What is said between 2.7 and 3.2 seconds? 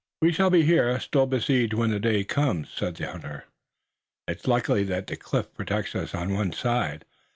said the